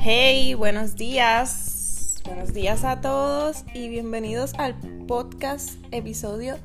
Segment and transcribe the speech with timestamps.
[0.00, 2.22] Hey, buenos días.
[2.24, 4.74] Buenos días a todos y bienvenidos al
[5.06, 6.56] podcast episodio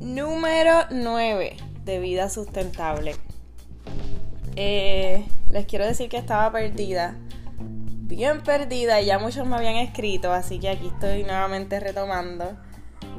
[0.00, 3.16] número 9 de Vida Sustentable.
[4.56, 7.16] Eh, les quiero decir que estaba perdida,
[7.58, 12.56] bien perdida, y ya muchos me habían escrito, así que aquí estoy nuevamente retomando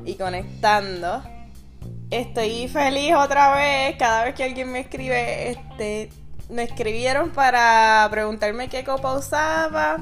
[0.05, 1.21] y conectando.
[2.14, 6.11] Estoy feliz otra vez, cada vez que alguien me escribe, este,
[6.47, 9.97] me escribieron para preguntarme qué copa usaba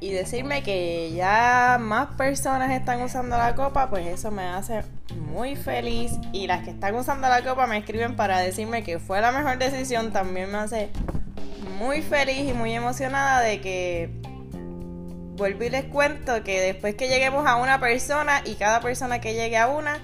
[0.00, 4.82] y decirme que ya más personas están usando la copa, pues eso me hace
[5.14, 6.12] muy feliz.
[6.34, 9.56] Y las que están usando la copa me escriben para decirme que fue la mejor
[9.56, 10.90] decisión, también me hace
[11.78, 14.10] muy feliz y muy emocionada de que
[15.38, 19.32] vuelvo y les cuento que después que lleguemos a una persona y cada persona que
[19.32, 20.02] llegue a una,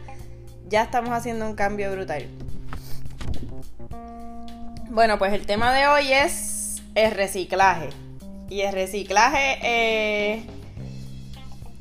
[0.67, 2.27] ya estamos haciendo un cambio brutal.
[4.91, 7.91] Bueno, pues el tema de hoy es el reciclaje.
[8.49, 10.47] Y el reciclaje, eh,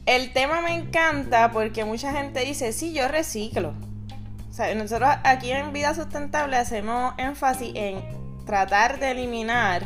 [0.05, 3.73] el tema me encanta porque mucha gente dice, sí, yo reciclo.
[4.49, 8.01] O sea, nosotros aquí en Vida Sustentable hacemos énfasis en
[8.45, 9.83] tratar de eliminar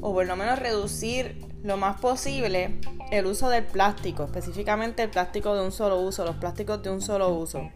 [0.00, 2.78] o por lo menos reducir lo más posible
[3.10, 7.00] el uso del plástico, específicamente el plástico de un solo uso, los plásticos de un
[7.00, 7.70] solo uso,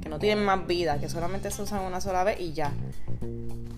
[0.00, 2.72] que no tienen más vida, que solamente se usan una sola vez y ya.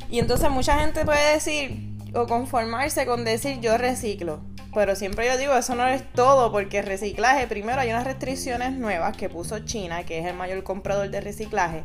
[0.08, 4.40] Y entonces mucha gente puede decir o conformarse con decir yo reciclo.
[4.72, 9.16] Pero siempre yo digo, eso no es todo, porque reciclaje, primero hay unas restricciones nuevas
[9.16, 11.84] que puso China, que es el mayor comprador de reciclaje,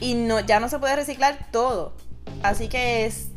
[0.00, 1.94] y no, ya no se puede reciclar todo.
[2.42, 3.28] Así que es,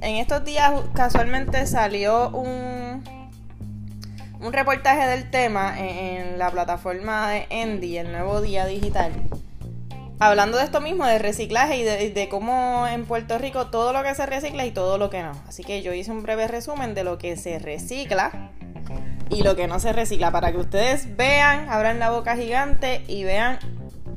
[0.00, 3.17] en estos días casualmente salió un,
[4.40, 9.12] un reportaje del tema en, la plataforma de Endy, el nuevo día digital
[10.20, 14.14] hablando de esto mismo, de reciclaje y de, cómo en Puerto Rico todo lo que
[14.14, 15.32] se recicla y todo lo que no.
[15.46, 18.50] Así que yo hice un breve resumen de lo que se recicla
[19.30, 23.24] y lo que no se recicla para que ustedes vean, abran la boca gigante y
[23.24, 23.58] vean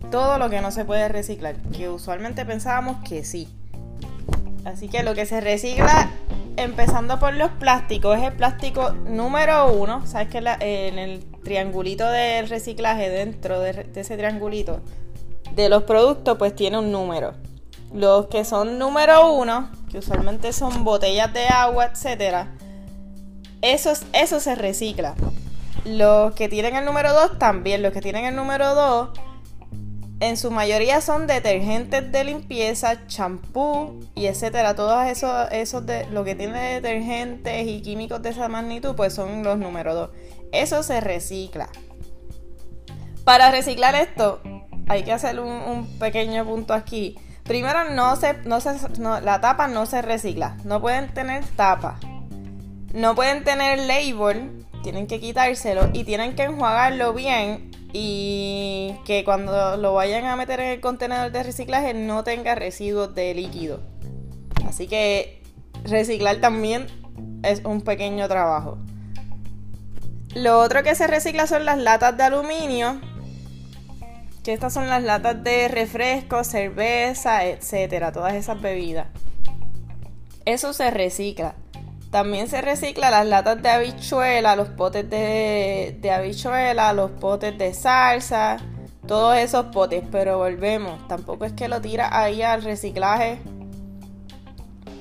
[0.10, 3.48] todo lo que no se puede reciclar, que usualmente pensábamos que sí.
[4.66, 6.12] Así que lo que se recicla,
[6.58, 10.06] empezando por los plásticos, es el plástico número uno.
[10.06, 14.82] Sabes que en el triangulito del reciclaje, dentro de ese triangulito,
[15.56, 17.34] de los productos pues tiene un número.
[17.94, 22.54] Los que son número uno, que usualmente son botellas de agua, etcétera,
[23.62, 25.16] eso, eso se recicla.
[25.84, 27.82] Los que tienen el número dos también.
[27.82, 29.10] Los que tienen el número dos,
[30.22, 34.76] en su mayoría son detergentes de limpieza, champú y etcétera.
[34.76, 39.44] Todos esos, esos de lo que tiene detergentes y químicos de esa magnitud, pues son
[39.44, 40.12] los número dos.
[40.52, 41.70] Eso se recicla.
[43.24, 44.42] Para reciclar esto,
[44.88, 47.18] hay que hacer un, pequeño punto aquí.
[47.44, 50.56] Primero, no se, no se, la tapa no se recicla.
[50.64, 52.00] No pueden tener tapa.
[52.94, 54.68] No pueden tener label.
[54.84, 60.60] Tienen que quitárselo y tienen que enjuagarlo bien y que cuando lo vayan a meter
[60.60, 63.82] en el contenedor de reciclaje no tenga residuos de líquido.
[64.68, 65.42] Así que
[65.84, 66.88] reciclar también
[67.44, 68.78] es un pequeño trabajo.
[70.36, 73.02] Lo otro que se recicla son las latas de aluminio
[74.44, 79.08] que estas son las latas de refresco, cerveza, etcétera, todas esas bebidas.
[80.46, 81.56] Eso se recicla.
[82.12, 87.74] También se recicla las latas de habichuela, los potes de, de habichuela, los potes de
[87.74, 88.58] salsa,
[89.08, 90.04] todos esos potes.
[90.12, 93.40] Pero volvemos, tampoco es que lo tira ahí al reciclaje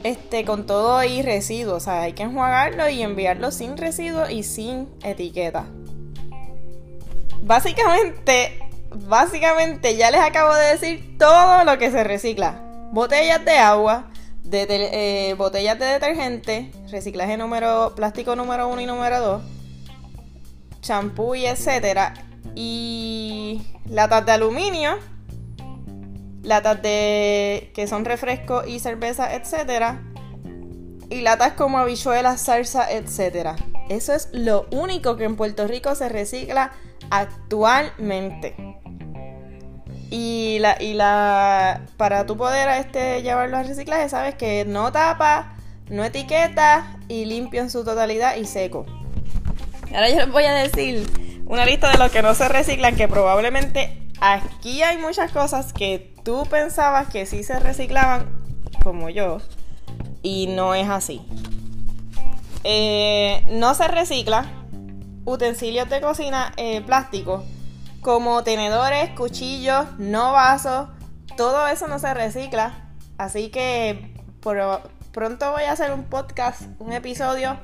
[0.05, 1.77] este, con todo ahí residuos.
[1.77, 5.67] O sea, hay que enjuagarlo y enviarlo sin residuos y sin etiqueta.
[7.43, 8.59] Básicamente,
[9.09, 12.61] básicamente ya les acabo de decir todo lo que se recicla.
[12.93, 14.10] Botellas de agua,
[14.51, 19.43] de, eh, botellas de detergente, reciclaje número, plástico número uno y número 2,
[20.81, 22.15] champú y etcétera.
[22.55, 24.99] Y latas de aluminio,
[26.43, 30.03] latas de que son refrescos y cerveza, etcétera.
[31.09, 33.57] Y latas como habichuelas, salsa, etcétera.
[33.89, 36.73] Eso es lo único que en Puerto Rico se recicla
[37.11, 38.70] actualmente.
[40.11, 45.57] Y la, y la para tú poder este, llevarlo al reciclaje, sabes que no tapa,
[45.89, 48.87] no etiqueta y limpio en su totalidad y seco.
[49.95, 51.09] Ahora yo les voy a decir
[51.47, 56.15] una lista de lo que no se reciclan, que probablemente aquí hay muchas cosas que
[56.25, 58.27] tú pensabas que sí se reciclaban,
[58.83, 59.39] como yo,
[60.23, 61.23] y no es así.
[62.65, 64.45] Eh, no se recicla
[65.25, 67.43] utensilios de cocina eh, plásticos
[68.03, 70.89] como tenedores, cuchillos, no vasos,
[71.37, 72.91] todo eso no se recicla.
[73.19, 77.59] Así que pronto voy a hacer un podcast, un episodio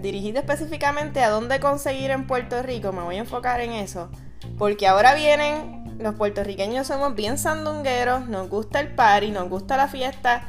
[0.00, 2.92] dirigido específicamente a dónde conseguir en Puerto Rico.
[2.92, 4.10] Me voy a enfocar en eso.
[4.58, 9.88] Porque ahora vienen, los puertorriqueños somos bien sandungueros, nos gusta el party, nos gusta la
[9.88, 10.42] fiesta.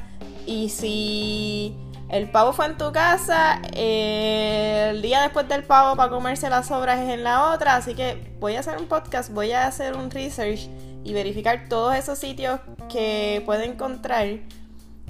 [0.46, 1.78] Y si
[2.12, 7.00] el pavo fue en tu casa, el día después del pavo para comerse las sobras
[7.00, 7.78] es en la otra.
[7.78, 10.70] Así que voy a hacer un podcast, voy a hacer un research
[11.04, 12.60] y verificar todos esos sitios
[12.90, 14.28] que pueden encontrar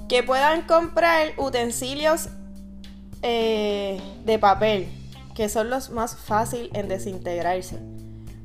[0.08, 2.28] que puedan comprar utensilios
[3.22, 4.88] eh, de papel,
[5.34, 7.78] que son los más fáciles en desintegrarse.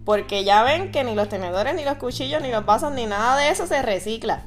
[0.06, 3.38] Porque ya ven que ni los tenedores, ni los cuchillos, ni los vasos, ni nada
[3.38, 4.44] de eso se recicla.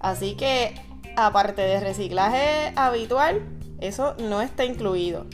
[0.00, 0.74] Así que,
[1.16, 3.46] aparte de reciclaje habitual,
[3.80, 5.26] eso no está incluido.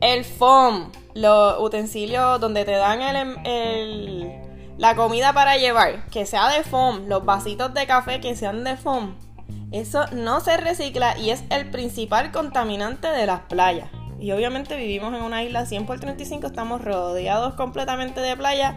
[0.00, 3.02] El foam, los utensilios donde te dan
[3.46, 4.32] el,
[4.78, 8.76] la comida para llevar, que sea de foam, los vasitos de café que sean de
[8.76, 9.16] foam,
[9.72, 13.88] eso no se recicla y es el principal contaminante de las playas.
[14.20, 18.76] Y obviamente vivimos en una isla 100 por 35, estamos rodeados completamente de playa.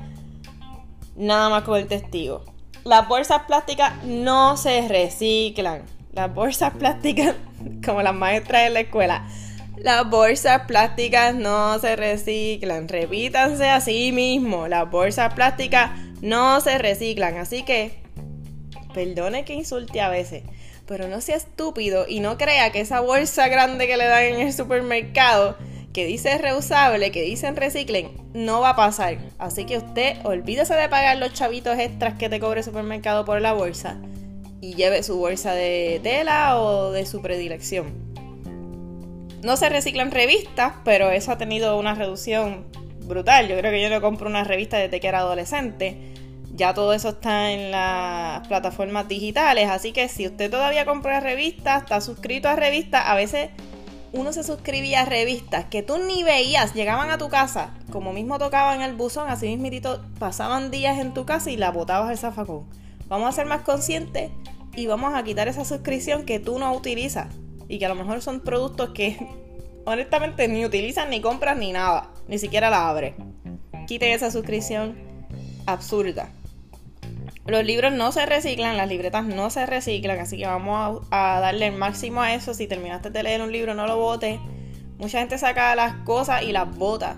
[1.16, 2.46] Nada más con el testigo.
[2.86, 5.82] Las bolsas plásticas no se reciclan.
[6.14, 7.34] Las bolsas plásticas,
[7.84, 9.28] como las maestras de la escuela,
[9.76, 12.88] las bolsas plásticas no se reciclan.
[12.88, 14.68] Repítanse a sí mismo.
[14.68, 17.40] Las bolsas plásticas no se reciclan.
[17.40, 18.04] Así que,
[18.94, 20.44] perdone que insulte a veces
[20.88, 24.42] pero no sea estúpido y no crea que esa bolsa grande que le dan en
[24.42, 25.58] el supermercado,
[25.96, 29.18] que dice reusable, que dicen reciclen, no va a pasar.
[29.38, 33.40] Así que usted olvídese de pagar los chavitos extras que te cobre el supermercado por
[33.40, 33.98] la bolsa
[34.60, 37.94] y lleve su bolsa de tela o de su predilección.
[39.42, 42.66] No se reciclan revistas, pero eso ha tenido una reducción
[43.06, 43.48] brutal.
[43.48, 46.12] Yo creo que yo no compro una revista desde que era adolescente
[46.56, 51.84] ya todo eso está en las plataformas digitales, así que si usted todavía compra revistas,
[51.84, 53.50] está suscrito a revistas, a veces
[54.16, 58.40] uno se suscribía a revistas que tú ni veías, llegaban a tu casa, como mismo
[58.40, 62.66] tocaban el buzón, así mismito pasaban días en tu casa y la botabas al zafacón.
[63.08, 64.32] Vamos a ser más conscientes
[64.76, 67.28] y vamos a quitar esa suscripción que tú no utilizas
[67.68, 69.18] y que a lo mejor son productos que
[69.86, 73.16] honestamente ni utilizas, ni compras, ni nada, ni siquiera la abres.
[73.86, 74.96] Quiten esa suscripción
[75.66, 76.30] absurda.
[77.46, 81.68] Los libros no se reciclan, las libretas no se reciclan, así que vamos a, darle
[81.68, 82.56] el máximo a eso.
[82.56, 84.40] Si terminaste de leer un libro, no lo botes.
[84.98, 87.18] Mucha gente saca las cosas y las bota.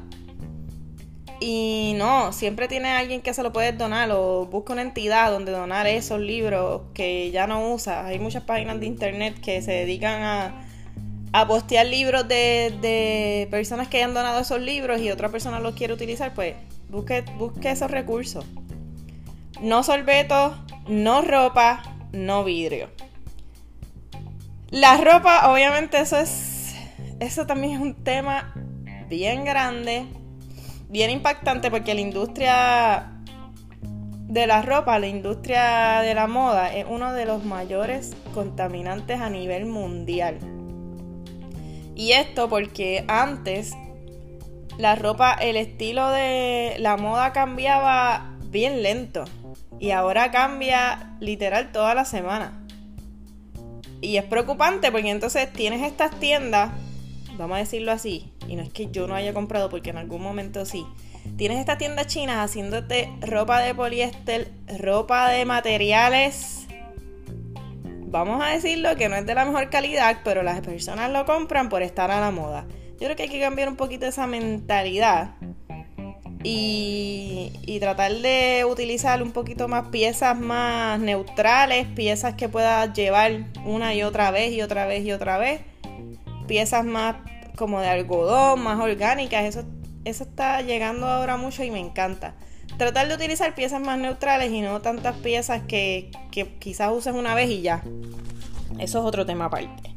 [1.39, 5.53] Y no, siempre tiene alguien que se lo puede donar o busca una entidad donde
[5.53, 8.05] donar esos libros que ya no usa.
[8.05, 10.65] Hay muchas páginas de internet que se dedican a,
[11.31, 15.75] a postear libros de, de personas que hayan donado esos libros y otra persona los
[15.75, 16.55] quiere utilizar, pues
[16.89, 18.43] busque, busque esos recursos.
[19.61, 20.55] No sorbetos,
[20.87, 21.81] no ropa,
[22.11, 22.89] no vidrio.
[24.69, 26.75] La ropa, obviamente, eso es.
[27.19, 28.53] Eso también es un tema
[29.09, 30.05] bien grande,
[30.89, 33.13] bien impactante, porque la industria
[34.27, 39.29] de la ropa, la industria de la moda, es uno de los mayores contaminantes a
[39.29, 40.37] nivel mundial.
[41.95, 43.73] Y esto porque antes
[44.77, 49.25] la ropa, el estilo de la moda cambiaba bien lento.
[49.79, 52.63] Y ahora cambia literal toda la semana.
[54.01, 56.71] Y es preocupante porque entonces tienes estas tiendas,
[57.37, 60.21] vamos a decirlo así, y no es que yo no haya comprado porque en algún
[60.21, 60.85] momento sí.
[61.35, 66.67] Tienes estas tiendas chinas haciéndote ropa de poliéster, ropa de materiales,
[68.07, 71.69] vamos a decirlo que no es de la mejor calidad, pero las personas lo compran
[71.69, 72.65] por estar a la moda.
[72.93, 75.35] Yo creo que hay que cambiar un poquito esa mentalidad
[76.43, 83.93] y, tratar de utilizar un poquito más piezas más neutrales, piezas que puedas llevar una
[83.93, 85.61] y otra vez y otra vez y otra vez,
[86.47, 87.17] piezas más
[87.55, 89.63] como de algodón, más orgánicas, eso,
[90.05, 92.35] eso está llegando ahora mucho y me encanta.
[92.77, 97.35] Tratar de utilizar piezas más neutrales y no tantas piezas que, que quizás uses una
[97.35, 97.83] vez y ya.
[98.79, 99.95] Eso es otro tema aparte.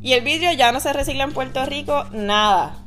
[0.00, 2.83] Y el vidrio ya no se recicla en Puerto Rico, nada.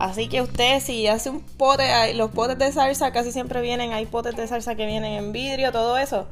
[0.00, 4.06] Así que usted si hace un pote, los potes de salsa casi siempre vienen, hay
[4.06, 6.26] potes de salsa que vienen en vidrio, todo eso.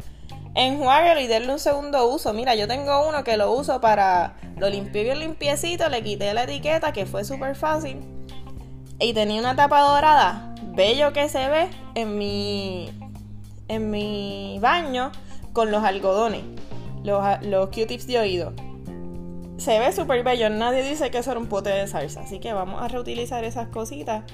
[0.54, 2.32] Enjuáguelo y denle un segundo uso.
[2.32, 4.36] Mira, yo tengo uno que lo uso para.
[4.56, 8.00] Lo limpié bien limpiecito, le quité la etiqueta, que fue súper fácil.
[8.98, 12.90] Y tenía una tapa dorada, bello que se ve en mi.
[13.68, 15.12] en mi baño
[15.52, 16.42] con los algodones,
[17.04, 18.67] los, los Q-tips de oído
[19.58, 20.48] se ve súper bello.
[20.48, 22.22] Nadie dice que eso era un pote de salsa.
[22.22, 24.24] Así que vamos a reutilizar esas cositas.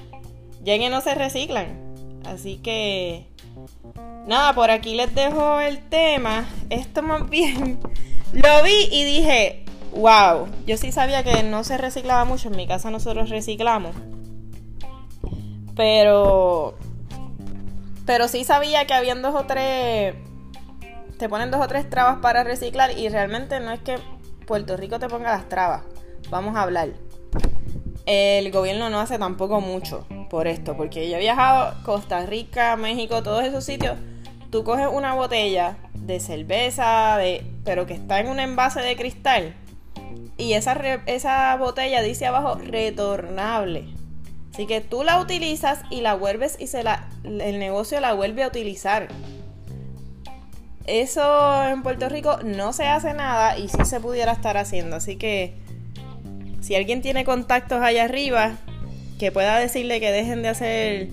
[0.63, 1.77] Ya que no se reciclan.
[2.25, 3.25] Así que.
[4.25, 6.47] Nada, por aquí les dejo el tema.
[6.69, 7.79] Esto más bien
[8.33, 9.63] Lo vi y dije,
[9.93, 13.95] wow, yo sí sabía que no se reciclaba mucho, en mi casa nosotros reciclamos.
[15.75, 16.75] Pero
[18.05, 20.15] pero sí sabía que habían dos o tres
[21.17, 23.97] te ponen dos o tres trabas para reciclar y realmente no es que
[24.45, 25.83] Puerto Rico te ponga las trabas.
[26.29, 26.89] Vamos a hablar.
[28.05, 33.23] El gobierno no hace tampoco mucho por esto, porque yo he viajado Costa Rica, México,
[33.23, 33.97] todos esos sitios.
[34.51, 39.55] Tú coges una botella de cerveza, de, pero que está en un envase de cristal,
[40.37, 40.73] y esa,
[41.05, 43.85] esa botella dice abajo retornable.
[44.53, 48.43] Así que tú la utilizas y la vuelves y se la, el negocio la vuelve
[48.43, 49.07] a utilizar.
[50.87, 54.95] Eso en Puerto Rico no se hace nada y sí se pudiera estar haciendo.
[54.95, 55.55] Así que
[56.61, 58.53] si alguien tiene contactos allá arriba,
[59.19, 61.07] que pueda decirle que dejen de hacer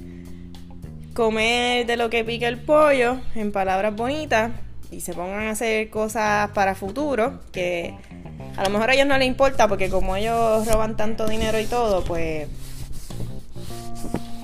[1.14, 4.50] comer de lo que pica el pollo, en palabras bonitas,
[4.91, 7.95] y se pongan a hacer cosas para futuro, que
[8.57, 11.64] a lo mejor a ellos no les importa porque como ellos roban tanto dinero y
[11.64, 12.47] todo, pues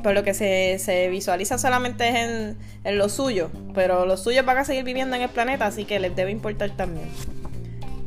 [0.08, 4.56] por lo que se, visualiza solamente es en, en, lo suyo, pero los suyos van
[4.56, 7.10] a seguir viviendo en el planeta, así que les debe importar también.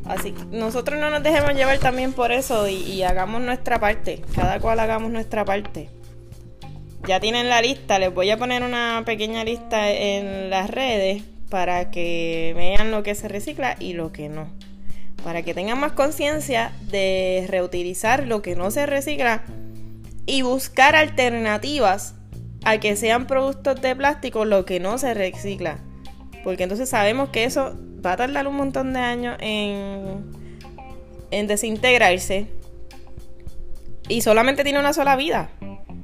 [0.04, 4.58] Así que nosotros no nos dejemos llevar también por eso y hagamos nuestra parte, cada
[4.58, 5.90] cual hagamos nuestra parte.
[7.06, 11.92] Ya tienen la lista, les voy a poner una pequeña lista en las redes para
[11.92, 14.48] que vean lo que se recicla y lo que no.
[15.22, 19.44] Para que tengan más conciencia de reutilizar lo que no se recicla
[20.26, 22.14] y buscar alternativas
[22.64, 25.78] a que sean productos de plástico lo que no se recicla.
[26.44, 30.30] Porque entonces sabemos que eso va a tardar un montón de años en,
[31.30, 32.46] en desintegrarse.
[34.08, 35.50] Y solamente tiene una sola vida.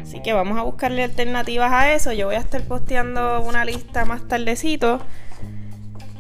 [0.00, 2.12] Así que vamos a buscarle alternativas a eso.
[2.12, 5.00] Yo voy a estar posteando una lista más tardecito.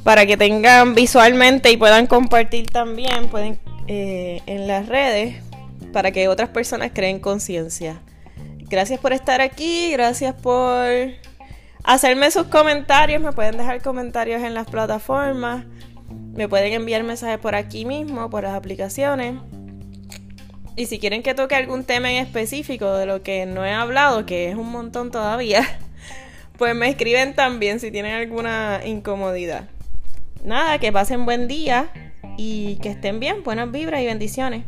[0.04, 3.28] Para que tengan visualmente y puedan compartir también.
[3.28, 5.47] Pueden eh, en las redes
[5.98, 8.00] para que otras personas creen conciencia.
[8.70, 10.86] Gracias por estar aquí, gracias por
[11.82, 15.64] hacerme sus comentarios, me pueden dejar comentarios en las plataformas,
[16.36, 19.40] me pueden enviar mensajes por aquí mismo, por las aplicaciones.
[20.76, 24.24] Y si quieren que toque algún tema en específico de lo que no he hablado,
[24.24, 25.80] que es un montón todavía,
[26.58, 29.64] pues me escriben también si tienen alguna incomodidad.
[30.44, 31.90] Nada, que pasen buen día
[32.36, 34.62] y que estén bien, buenas vibras y bendiciones.